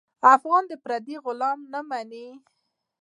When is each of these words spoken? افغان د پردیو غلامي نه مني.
افغان 0.35 0.63
د 0.67 0.73
پردیو 0.83 1.23
غلامي 1.25 1.65
نه 1.73 1.81
مني. 1.89 2.27